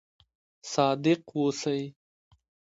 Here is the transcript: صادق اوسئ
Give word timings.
صادق 0.71 1.21
اوسئ 1.35 1.81